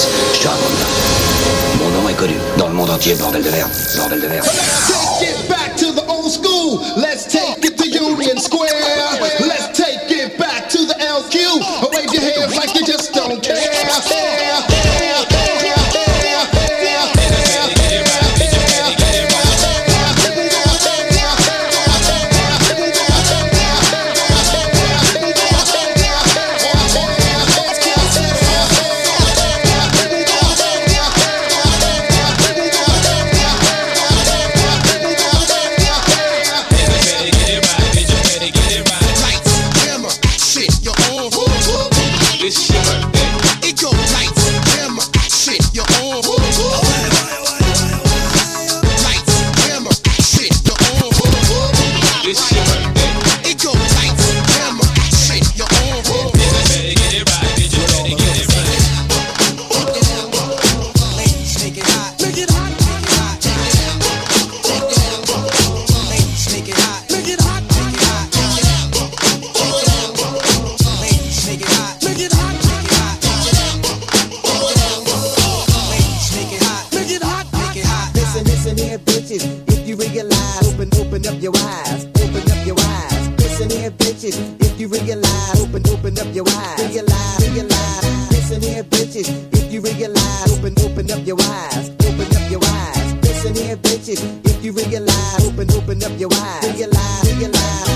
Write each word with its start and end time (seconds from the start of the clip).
Maurice 0.00 0.40
John. 0.40 0.52
Mon 1.78 2.00
nom 2.00 2.08
est 2.08 2.14
connu 2.14 2.34
dans 2.56 2.68
le 2.68 2.74
monde 2.74 2.90
entier, 2.90 3.14
bordel 3.14 3.42
de 3.42 3.50
merde, 3.50 3.70
bordel 3.96 4.20
de 4.20 4.28
merde. 4.28 4.46
realize, 96.80 97.36
realize. 97.36 97.89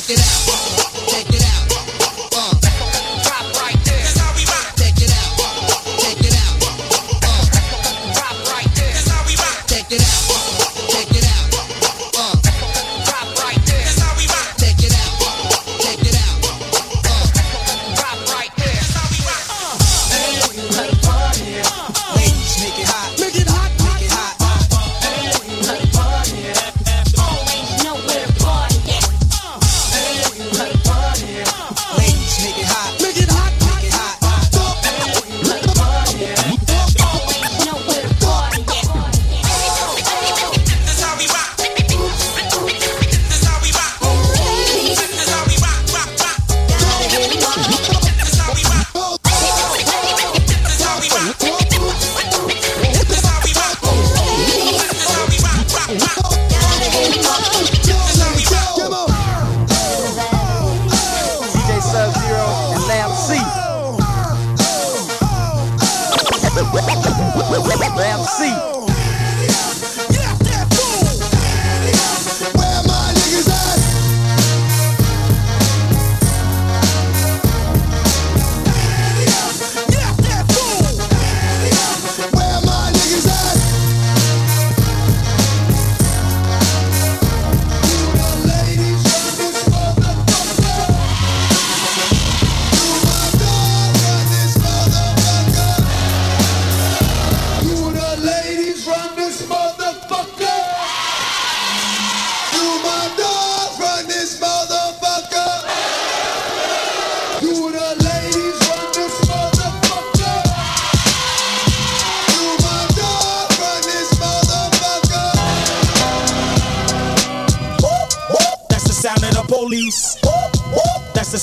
check 0.00 0.10
it 0.10 0.20
out. 0.20 0.67
assim. 68.28 68.87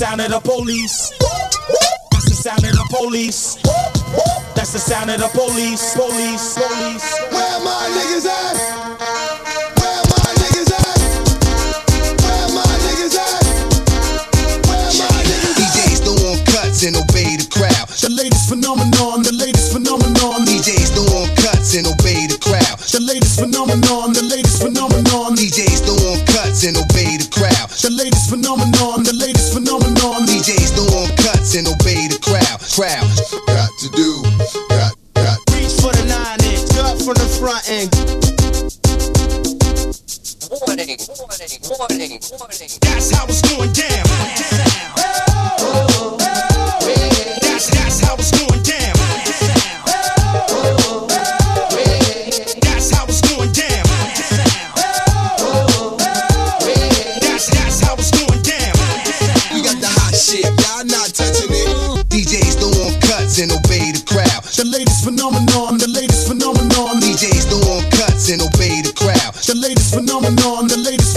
sound 0.00 0.22
of 0.22 0.30
the 0.30 0.40
police. 0.40 1.12
That's 2.10 2.24
the 2.24 2.34
sound 2.34 2.64
of 2.64 2.72
the 2.72 2.86
police. 2.88 3.56
That's 4.56 4.72
the 4.72 4.78
sound 4.78 5.10
of 5.10 5.20
the 5.20 5.28
police. 5.28 5.94
Police, 5.94 6.54
police. 6.56 7.20
Where 7.30 7.60
my 7.60 7.84
niggas 7.92 8.24
at? 8.24 8.80
and 16.80 16.96
obey 16.96 17.36
the 17.36 17.46
crowd. 17.52 17.88
The 18.00 18.08
latest 18.08 18.48
phenomenon, 18.48 19.20
the 19.20 19.36
latest 19.36 19.70
phenomenon. 19.72 20.48
DJs 20.48 20.96
don't 20.96 21.12
want 21.12 21.36
cuts 21.36 21.76
and 21.76 21.84
obey 21.86 22.24
the 22.24 22.40
crowd. 22.40 22.80
The 22.88 23.04
latest 23.04 23.36
phenomenon. 23.38 23.99
That's 42.80 43.10
how 43.12 43.24
it's 43.26 43.42
going 43.42 43.72
down. 43.72 44.04
down. 44.06 45.19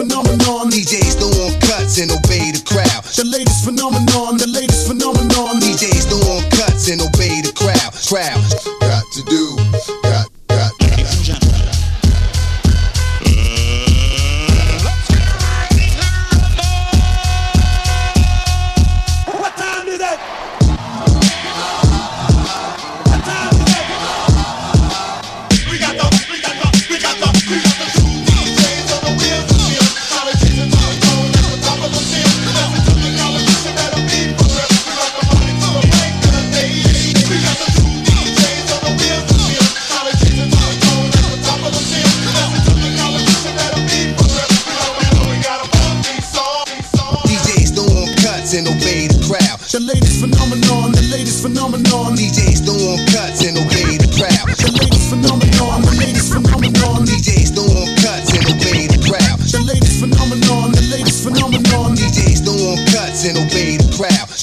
phenomenon. 0.00 0.72
DJs 0.72 1.20
don't 1.20 1.36
want 1.36 1.60
cuts 1.60 2.00
and 2.00 2.10
obey 2.10 2.48
the 2.56 2.62
crowd. 2.64 3.04
The 3.20 3.24
latest 3.28 3.64
phenomenon 3.64 4.39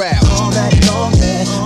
crowd. 0.00 0.30
All 0.30 0.50
night 0.50 0.86
long, 0.86 1.18
man. 1.18 1.59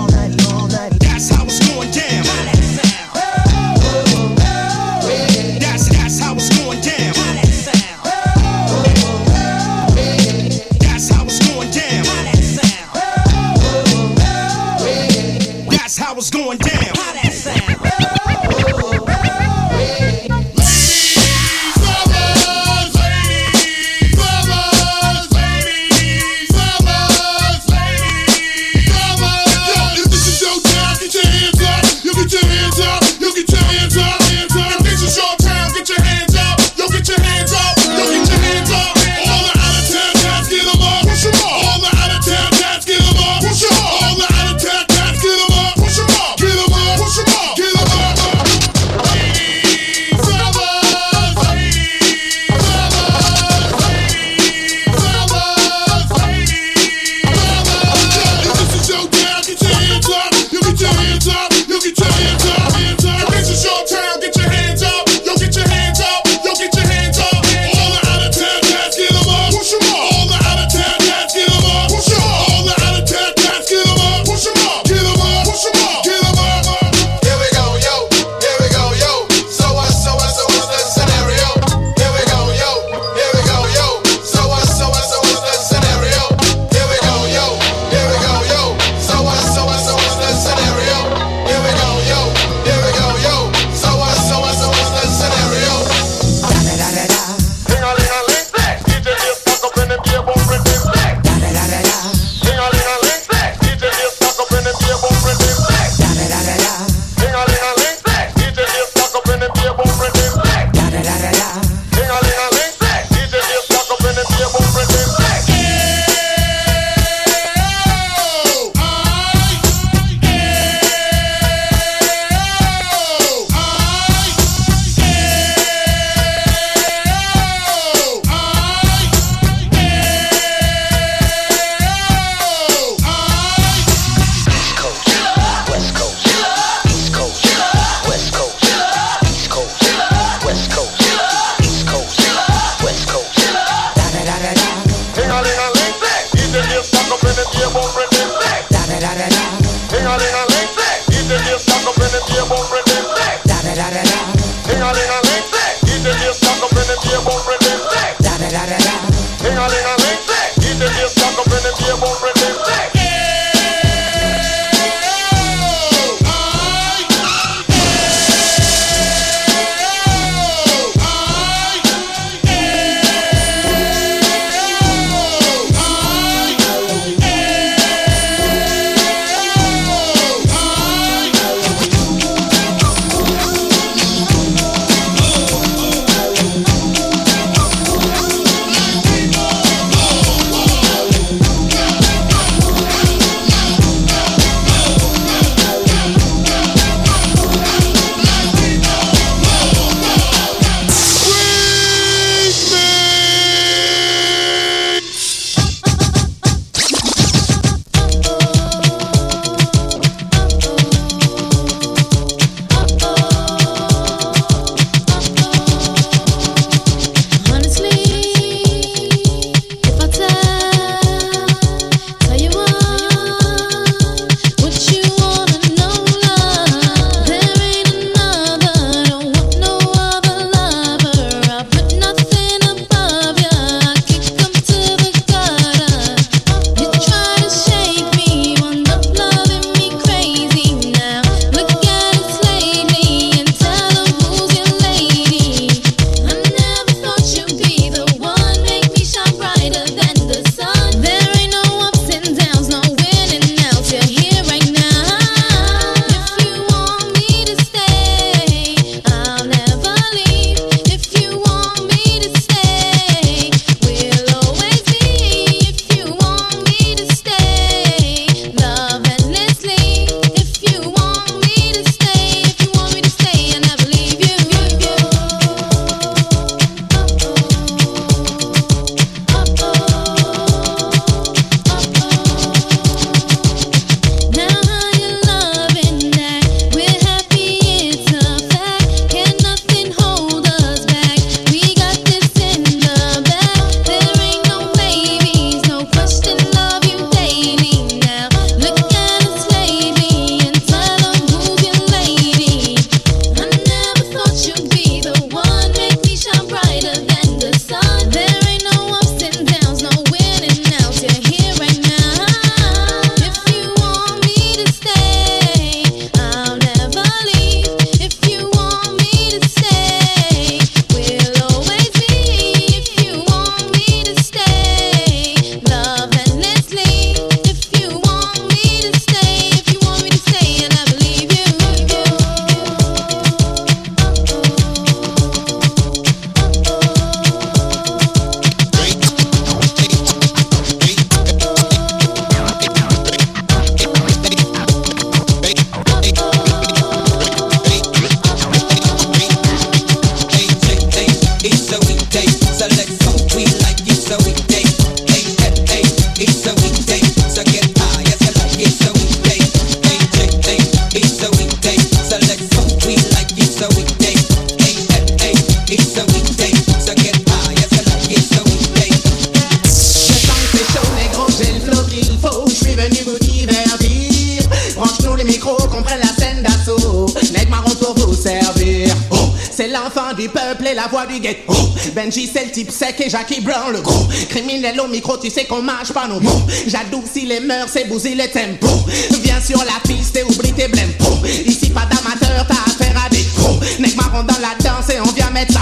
la 380.84 380.90
voix 380.90 381.06
du 381.06 381.18
guet. 381.18 381.38
Oh, 381.48 381.54
Benji, 381.94 382.28
c'est 382.30 382.44
le 382.44 382.50
type 382.50 382.70
sec 382.70 383.00
et 383.00 383.08
Jackie 383.08 383.40
Brown, 383.40 383.72
le 383.72 383.80
gros. 383.80 384.06
Criminel 384.28 384.78
au 384.80 384.88
micro, 384.88 385.16
tu 385.16 385.30
sais 385.30 385.44
qu'on 385.44 385.62
marche 385.62 385.92
pas 385.92 386.06
nos 386.06 386.20
mots. 386.20 386.42
J'adoucis 386.66 387.26
les 387.26 387.40
mœurs 387.40 387.68
c'est 387.72 387.88
bousiller 387.88 388.16
les 388.16 388.28
tempos. 388.28 388.84
Viens 389.22 389.40
sur 389.40 389.58
la 389.58 389.80
piste 389.88 390.16
et 390.16 390.24
oublie 390.24 390.52
tes 390.52 390.68
blèmes. 390.68 390.92
Oh, 391.00 391.26
ici, 391.46 391.70
pas 391.70 391.86
d'amateur, 391.86 392.46
t'as 392.46 392.70
affaire 392.70 393.02
à 393.04 393.08
des 393.08 393.24
gros. 393.36 393.58
Nec 393.78 393.96
marron 393.96 394.24
dans 394.24 394.38
la 394.40 394.54
danse 394.62 394.90
et 394.90 395.00
on 395.00 395.12
vient 395.12 395.30
mettre 395.30 395.54
ça. 395.54 395.60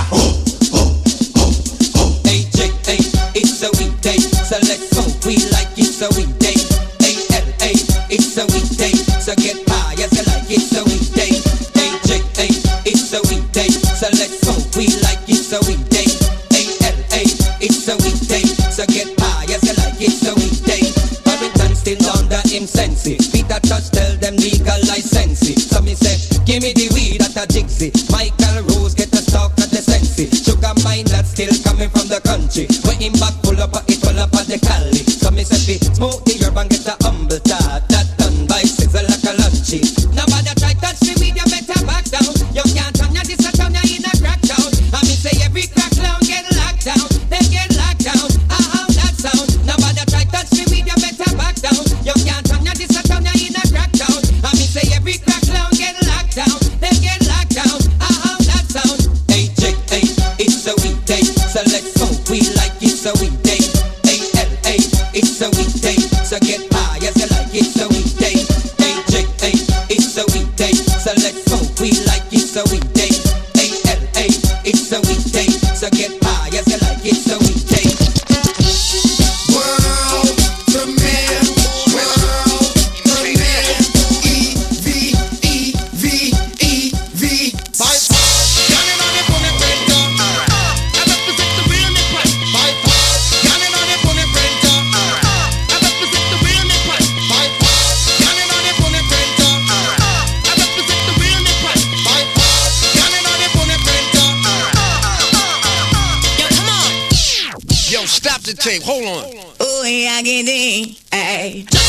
Hey, 2.25 2.47
Jake, 2.55 2.73
hey, 2.87 2.99
it's 3.35 3.63
a 3.63 3.71
weekday, 3.79 4.19
so 4.19 4.57
let's. 4.63 4.93
We 5.25 5.37
like 5.53 5.69
it, 5.79 5.85
so 5.85 6.09
we 6.17 6.27
him 22.53 22.67
sense 22.67 23.07
it. 23.07 23.21
Peter 23.33 23.59
Tosh 23.65 23.89
tell 23.89 24.15
them 24.19 24.37
legalize 24.37 25.09
sense 25.09 25.49
it. 25.49 25.59
So 25.59 25.81
me 25.81 25.95
say, 25.95 26.21
give 26.45 26.63
me 26.63 26.73
the 26.77 26.93
weed 26.93 27.23
at 27.23 27.37
a 27.37 27.49
jigsy. 27.49 27.89
Michael 28.13 28.63
Rose 28.69 28.95
get 28.95 29.13
a 29.13 29.23
stock 29.25 29.53
at 29.59 29.71
the 29.71 29.81
sense. 29.81 30.21
Sugar 30.45 30.75
mine 30.85 31.07
that's 31.07 31.31
still 31.31 31.53
coming 31.65 31.89
from 31.89 32.09
the 32.09 32.21
country. 32.21 32.69
When 32.85 33.01
him 33.01 33.15
back 33.17 33.35
pull 33.43 33.59
up, 33.59 33.73
it 33.89 34.01
pull 34.03 34.19
up 34.21 34.35
at 34.37 34.47
the 34.47 34.61
Cali. 34.61 35.01
So 35.01 35.31
me 35.31 35.45
say, 35.45 35.79
smoke 35.97 36.25
the 36.25 36.45
herb 36.45 36.69
get 36.69 36.87
a 36.87 36.97
humble 37.03 37.41
tart. 37.41 37.92
Hold 108.81 109.05
on. 109.05 109.55
Oh, 109.61 109.85
yeah, 109.85 110.13
I 110.13 110.23
get 110.23 110.45
it. 110.47 110.99
Hey. 111.13 111.82